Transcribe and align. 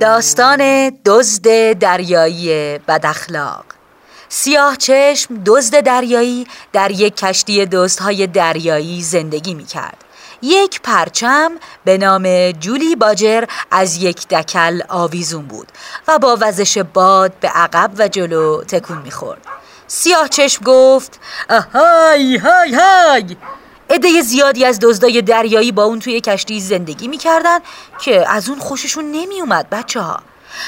داستان 0.00 0.90
دزد 1.04 1.72
دریایی 1.72 2.78
بداخلاق 2.78 3.64
سیاه 4.28 4.76
چشم 4.76 5.42
دزد 5.46 5.80
دریایی 5.80 6.46
در 6.72 6.90
یک 6.90 7.16
کشتی 7.16 7.66
دزدهای 7.66 8.26
دریایی 8.26 9.02
زندگی 9.02 9.54
می 9.54 9.64
کرد 9.64 10.04
یک 10.42 10.80
پرچم 10.80 11.52
به 11.84 11.98
نام 11.98 12.50
جولی 12.50 12.96
باجر 12.96 13.44
از 13.70 14.02
یک 14.02 14.28
دکل 14.28 14.80
آویزون 14.88 15.46
بود 15.46 15.68
و 16.08 16.18
با 16.18 16.38
وزش 16.40 16.78
باد 16.78 17.32
به 17.40 17.48
عقب 17.48 17.90
و 17.98 18.08
جلو 18.08 18.64
تکون 18.64 18.98
می‌خورد. 18.98 19.46
سیاه 19.86 20.28
چشم 20.28 20.64
گفت 20.64 21.20
های 21.48 22.36
های 22.36 22.74
های! 22.74 23.36
عده 23.90 24.22
زیادی 24.22 24.64
از 24.64 24.78
دزدای 24.82 25.22
دریایی 25.22 25.72
با 25.72 25.84
اون 25.84 25.98
توی 25.98 26.20
کشتی 26.20 26.60
زندگی 26.60 27.08
می‌کردن 27.08 27.58
که 28.00 28.30
از 28.30 28.48
اون 28.48 28.58
خوششون 28.58 29.04
نمیومد 29.04 29.70
بچه 29.70 30.00
ها 30.00 30.20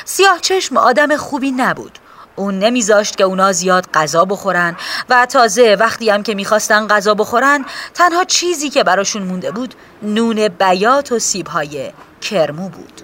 سیاه 0.05 0.41
چشم 0.41 0.77
آدم 0.77 1.17
خوبی 1.17 1.51
نبود. 1.51 1.99
اون 2.37 2.59
نمیذاشت 2.59 3.17
که 3.17 3.25
اونا 3.25 3.53
زیاد 3.53 3.87
غذا 3.95 4.25
بخورن 4.25 4.77
و 5.09 5.27
تازه 5.27 5.77
وقتی 5.81 6.11
هم 6.11 6.23
که 6.23 6.35
می‌خواستن 6.35 6.87
غذا 6.87 7.15
بخورن 7.15 7.65
تنها 7.95 8.25
چیزی 8.25 8.71
که 8.71 8.85
براشون 8.85 9.23
مونده 9.23 9.51
بود 9.51 9.75
نون 10.03 10.49
بیات 10.49 11.13
و 11.13 11.19
سیبهای 11.19 11.93
کرمو 12.21 12.69
بود. 12.69 13.03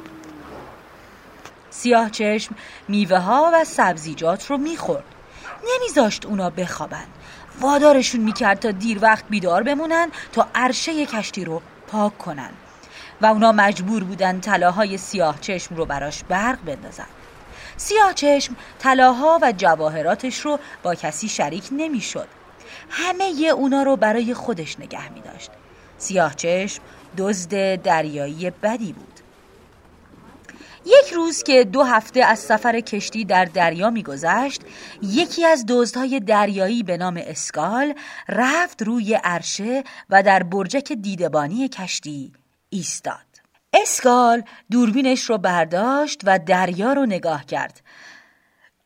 سیاه 1.70 2.10
چشم 2.10 2.54
میوه 2.88 3.18
ها 3.18 3.50
و 3.54 3.64
سبزیجات 3.64 4.46
رو 4.46 4.58
می‌خورد. 4.58 5.17
نمیذاشت 5.74 6.26
اونا 6.26 6.50
بخوابن 6.50 7.06
وادارشون 7.60 8.20
می‌کرد 8.20 8.58
تا 8.58 8.70
دیر 8.70 8.98
وقت 9.02 9.24
بیدار 9.30 9.62
بمونن 9.62 10.10
تا 10.32 10.48
عرشه 10.54 11.06
کشتی 11.06 11.44
رو 11.44 11.62
پاک 11.86 12.18
کنن 12.18 12.50
و 13.20 13.26
اونا 13.26 13.52
مجبور 13.52 14.04
بودن 14.04 14.40
طلاهای 14.40 14.98
سیاه 14.98 15.40
چشم 15.40 15.74
رو 15.74 15.84
براش 15.84 16.24
برق 16.24 16.58
بندازن 16.64 17.06
سیاه 17.76 18.14
چشم 18.14 18.56
طلاها 18.78 19.38
و 19.42 19.52
جواهراتش 19.56 20.40
رو 20.40 20.58
با 20.82 20.94
کسی 20.94 21.28
شریک 21.28 21.68
نمی‌شد. 21.72 22.28
همه 22.90 23.24
ی 23.24 23.48
اونا 23.48 23.82
رو 23.82 23.96
برای 23.96 24.34
خودش 24.34 24.80
نگه 24.80 25.12
می 25.12 25.20
داشت. 25.20 25.50
سیاه 25.98 26.34
چشم 26.34 26.82
دزد 27.16 27.82
دریایی 27.82 28.50
بدی 28.50 28.92
بود. 28.92 29.20
یک 30.86 31.12
روز 31.14 31.42
که 31.42 31.64
دو 31.64 31.82
هفته 31.82 32.24
از 32.24 32.38
سفر 32.38 32.80
کشتی 32.80 33.24
در 33.24 33.44
دریا 33.44 33.90
میگذشت 33.90 34.62
یکی 35.02 35.44
از 35.44 35.64
دزدهای 35.68 36.20
دریایی 36.20 36.82
به 36.82 36.96
نام 36.96 37.22
اسکال 37.26 37.94
رفت 38.28 38.82
روی 38.82 39.14
عرشه 39.14 39.84
و 40.10 40.22
در 40.22 40.42
برجک 40.42 40.92
دیدبانی 40.92 41.68
کشتی 41.68 42.32
ایستاد. 42.70 43.28
اسکال 43.72 44.42
دوربینش 44.70 45.22
رو 45.22 45.38
برداشت 45.38 46.20
و 46.24 46.38
دریا 46.38 46.92
رو 46.92 47.06
نگاه 47.06 47.46
کرد. 47.46 47.80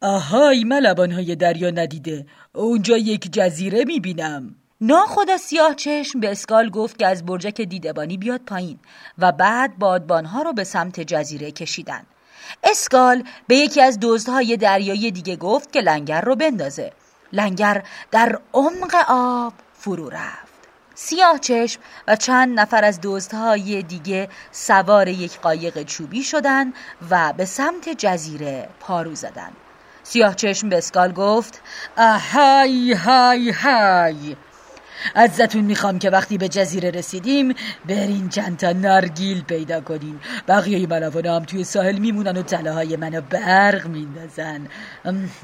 آهای 0.01 0.65
من 0.65 0.79
لبانهای 0.79 1.37
دریا 1.37 1.71
ندیده. 1.71 2.27
اونجا 2.55 2.97
یک 2.97 3.33
جزیره 3.33 3.85
می‌بینم. 3.85 4.62
ناخدا 4.85 5.37
سیاه 5.37 5.75
چشم 5.75 6.21
به 6.21 6.31
اسکال 6.31 6.71
گفت 6.71 6.99
که 6.99 7.07
از 7.07 7.27
برجک 7.27 7.61
دیدبانی 7.61 8.17
بیاد 8.17 8.41
پایین 8.41 8.79
و 9.19 9.33
بعد 9.33 9.79
بادبانها 9.79 10.43
رو 10.43 10.53
به 10.53 10.65
سمت 10.65 11.01
جزیره 11.01 11.51
کشیدن. 11.51 12.03
اسکال 12.65 13.25
به 13.47 13.57
یکی 13.57 13.83
از 13.83 13.99
دزدهای 14.03 14.57
دریایی 14.57 15.11
دیگه 15.11 15.37
گفت 15.37 15.73
که 15.73 15.81
لنگر 15.81 16.21
رو 16.21 16.37
بندازه. 16.37 16.93
لنگر 17.33 17.83
در 18.11 18.39
عمق 18.55 18.95
آب 19.09 19.53
فرو 19.73 20.09
رفت. 20.09 20.53
سیاه 20.95 21.39
چشم 21.39 21.81
و 22.09 22.17
چند 22.17 22.61
نفر 22.61 22.85
از 22.85 22.99
دزدهای 23.03 23.83
دیگه 23.83 24.29
سوار 24.53 25.09
یک 25.09 25.41
قایق 25.41 25.83
چوبی 25.83 26.23
شدن 26.23 26.73
و 27.11 27.33
به 27.33 27.45
سمت 27.45 27.89
جزیره 27.89 28.69
پارو 28.81 29.15
زدن. 29.15 29.51
سیاه 30.03 30.35
چشم 30.35 30.69
به 30.69 30.79
اسکال 30.79 31.13
گفت 31.13 31.63
های 31.97 32.93
های 32.93 33.51
های. 33.51 34.37
ازتون 35.15 35.65
می‌خوام 35.65 35.99
که 35.99 36.11
وقتی 36.11 36.39
به 36.39 36.49
جزیره 36.49 36.91
رسیدیم 36.91 37.55
برین 37.89 38.29
چند 38.29 38.57
تا 38.57 38.73
نارگیل 38.73 39.43
پیدا 39.43 39.81
کنین. 39.81 40.21
بقیه 40.49 40.87
ملوانه 40.87 41.33
هم 41.33 41.45
توی 41.45 41.65
ساحل 41.65 41.99
میمونن 41.99 42.37
و 42.37 42.43
تله 42.43 42.97
منو 42.97 43.21
برق 43.21 43.87
میندازن. 43.87 44.67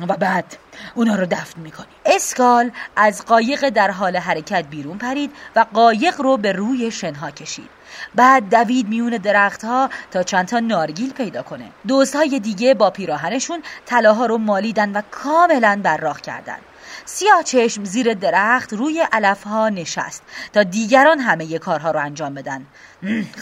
و 0.09 0.17
بعد 0.17 0.57
اونا 0.95 1.15
رو 1.15 1.27
دفن 1.27 1.61
می‌کنی 1.61 1.87
اسکال 2.07 2.71
از 2.97 3.25
قایق 3.25 3.69
در 3.69 3.91
حال 3.91 4.17
حرکت 4.17 4.67
بیرون 4.71 4.99
پرید 4.99 5.31
و 5.57 5.67
قایق 5.75 6.21
رو 6.21 6.37
به 6.37 6.53
روی 6.53 6.91
شنها 6.91 7.31
کشید. 7.31 7.69
بعد 8.15 8.51
دوید 8.51 8.89
میون 8.89 9.11
درختها 9.11 9.91
تا 10.11 10.23
چندتا 10.23 10.61
نارگیل 10.61 11.13
پیدا 11.13 11.43
کنه. 11.43 11.65
دوستهای 11.89 12.41
دیگه 12.41 12.75
با 12.75 12.91
پیراهنشون 12.91 13.63
طلاها 13.87 14.27
رو 14.27 14.39
مالیدن 14.39 14.93
و 14.93 15.03
کاملا 15.11 15.81
براق 15.83 16.21
کردن. 16.21 16.59
سیاه 17.05 17.43
چشم 17.43 17.85
زیر 17.85 18.15
درخت 18.15 18.73
روی 18.73 19.07
علف 19.13 19.43
ها 19.43 19.69
نشست 19.69 20.23
تا 20.53 20.63
دیگران 20.63 21.19
همه 21.19 21.59
کارها 21.59 21.91
رو 21.91 22.01
انجام 22.01 22.35
بدن. 22.35 22.67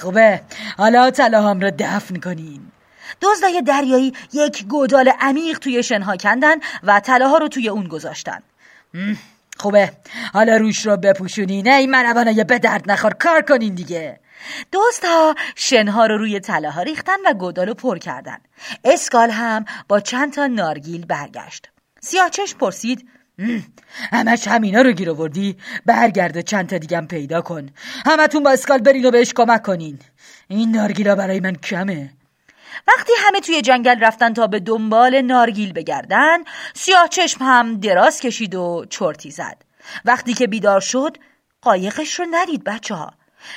خوبه. 0.00 0.40
حالا 0.78 1.10
طلاهام 1.10 1.60
رو 1.60 1.70
دفن 1.78 2.16
کنین. 2.16 2.72
دزدای 3.22 3.62
دریایی 3.62 4.12
یک 4.32 4.66
گودال 4.66 5.12
عمیق 5.20 5.58
توی 5.58 5.82
شنها 5.82 6.16
کندن 6.16 6.56
و 6.82 7.00
طلاها 7.00 7.38
رو 7.38 7.48
توی 7.48 7.68
اون 7.68 7.88
گذاشتن. 7.88 8.42
خوبه. 9.56 9.92
حالا 10.32 10.56
روش 10.56 10.86
رو 10.86 10.96
بپوشونین. 10.96 11.68
ای 11.68 11.86
منوانه 11.86 12.44
به 12.44 12.58
درد 12.58 12.90
نخور. 12.90 13.12
کار 13.12 13.42
کنین 13.42 13.74
دیگه. 13.74 14.20
دوست 14.72 15.04
ها 15.04 15.34
شنها 15.54 16.06
رو 16.06 16.18
روی 16.18 16.40
تله 16.40 16.70
ها 16.70 16.82
ریختن 16.82 17.16
و 17.26 17.34
گودالو 17.34 17.74
پر 17.74 17.98
کردن. 17.98 18.38
اسکال 18.84 19.30
هم 19.30 19.64
با 19.88 20.00
چند 20.00 20.32
تا 20.32 20.46
نارگیل 20.46 21.06
برگشت. 21.06 21.68
سیاچش 22.00 22.54
پرسید 22.54 23.08
همش 24.12 24.48
همینا 24.48 24.80
رو 24.80 24.92
گیر 24.92 25.10
آوردی؟ 25.10 25.56
برگرد 25.86 26.41
چند 26.41 26.69
تا 26.69 26.78
دیگم 26.78 27.06
پیدا 27.06 27.41
کن. 27.41 27.69
همتون 28.06 28.42
با 28.42 28.50
اسکال 28.50 28.78
برین 28.78 29.04
و 29.04 29.10
بهش 29.10 29.32
کمک 29.32 29.62
کنین. 29.62 29.98
این 30.48 30.70
نارگیلا 30.70 31.14
برای 31.14 31.41
من 31.41 31.54
کمه. 31.54 32.12
وقتی 32.88 33.12
همه 33.19 33.41
توی 33.41 33.62
جنگل 33.62 34.00
رفتن 34.00 34.34
تا 34.34 34.47
به 34.47 34.60
دنبال 34.60 35.20
نارگیل 35.20 35.72
بگردن 35.72 36.38
سیاه 36.74 37.08
چشم 37.08 37.44
هم 37.44 37.80
دراز 37.80 38.20
کشید 38.20 38.54
و 38.54 38.86
چرتی 38.91 39.30
زد. 39.30 39.64
وقتی 40.04 40.34
که 40.34 40.47
بیدار 40.47 40.80
شد 40.80 41.16
قایقش 41.62 42.20
رو 42.20 42.26
ندید 42.30 42.64
بچه 42.64 42.94
ها 42.94 43.12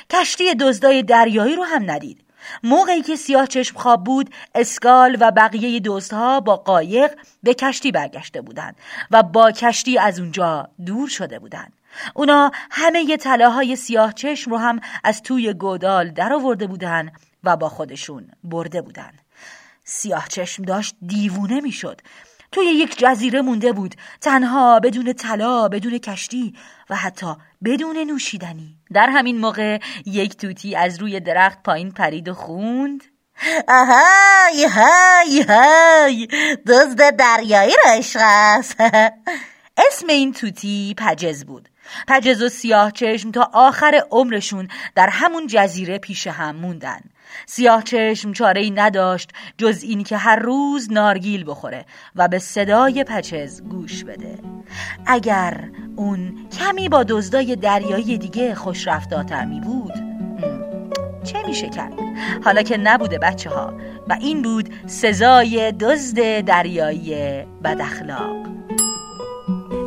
کشتی 0.09 0.55
دزدای 0.55 1.03
دریایی 1.03 1.55
رو 1.55 1.63
هم 1.63 1.91
ندید. 1.91 2.23
موقعی 2.63 3.01
که 3.01 3.15
سیاه 3.15 3.47
چشم 3.47 3.77
خواب 3.77 4.03
بود 4.03 4.29
اسکال 4.55 5.17
و 5.19 5.31
بقیه 5.31 5.79
دوستها 5.79 6.39
با 6.39 6.55
قایق 6.55 7.11
به 7.43 7.53
کشتی 7.53 7.91
برگشته 7.91 8.41
بودند 8.41 8.75
و 9.11 9.23
با 9.23 9.51
کشتی 9.51 9.97
از 9.97 10.19
اونجا 10.19 10.69
دور 10.85 11.09
شده 11.09 11.39
بودند. 11.39 11.73
اونا 12.13 12.51
همه 12.71 13.17
طلاهای 13.17 13.75
سیاه 13.75 14.13
چشم 14.13 14.51
رو 14.51 14.57
هم 14.57 14.79
از 15.03 15.21
توی 15.21 15.53
گودال 15.53 16.09
در 16.09 16.33
آورده 16.33 16.67
بودن 16.67 17.11
و 17.43 17.57
با 17.57 17.69
خودشون 17.69 18.31
برده 18.43 18.81
بودن 18.81 19.11
سیاه 19.83 20.27
چشم 20.27 20.63
داشت 20.63 20.95
دیوونه 21.07 21.61
می‌شد 21.61 22.01
توی 22.51 22.65
یک 22.65 22.97
جزیره 22.97 23.41
مونده 23.41 23.73
بود. 23.73 23.95
تنها 24.21 24.79
بدون 24.79 25.13
طلا 25.13 25.67
بدون 25.67 25.97
کشتی 25.97 26.53
و 26.89 26.95
حتی 26.95 27.35
بدون 27.63 27.97
نوشیدنی. 27.97 28.77
در 28.93 29.09
همین 29.09 29.37
موقع 29.37 29.79
یک 30.05 30.37
توتی 30.37 30.75
از 30.75 30.99
روی 30.99 31.19
درخت 31.19 31.63
پایین 31.63 31.91
پرید 31.91 32.27
و 32.29 32.33
خوند. 32.33 33.03
آهای 33.67 34.65
های 34.65 35.41
های. 35.41 36.27
دزد 36.67 37.15
دریایی 37.15 37.73
را 37.85 37.91
عشق 37.91 38.19
است. 38.23 38.75
اسم 39.87 40.07
این 40.07 40.33
توتی 40.33 40.95
پجز 40.97 41.43
بود. 41.43 41.69
پجز 42.07 42.41
و 42.41 42.49
سیاه 42.49 42.91
چشم 42.91 43.31
تا 43.31 43.49
آخر 43.53 44.03
عمرشون 44.11 44.67
در 44.95 45.09
همون 45.09 45.47
جزیره 45.47 45.97
پیش 45.97 46.27
هم 46.27 46.55
موندن. 46.55 46.99
سیاه 47.45 47.83
چشم 47.83 48.33
چاره 48.33 48.61
ای 48.61 48.71
نداشت 48.71 49.29
جز 49.57 49.83
این 49.83 50.03
که 50.03 50.17
هر 50.17 50.35
روز 50.35 50.91
نارگیل 50.91 51.43
بخوره 51.47 51.85
و 52.15 52.27
به 52.27 52.39
صدای 52.39 53.03
پچز 53.03 53.61
گوش 53.61 54.03
بده. 54.03 54.39
اگر 55.05 55.69
اون 55.95 56.47
کمی 56.59 56.89
با 56.89 57.03
دزدای 57.03 57.55
دریایی 57.55 58.17
دیگه 58.17 58.55
خوش 58.55 58.87
رفتاتر 58.87 59.45
می 59.45 59.59
بود 59.59 59.93
چه 61.23 61.47
میشه 61.47 61.69
کرد؟ 61.69 61.93
حالا 62.43 62.61
که 62.61 62.77
نبوده 62.77 63.19
بچه 63.19 63.49
ها 63.49 63.73
و 64.09 64.17
این 64.21 64.41
بود 64.41 64.73
سزای 64.87 65.71
دزد 65.71 66.41
دریایی 66.41 67.43
بداخلاق. 67.63 68.58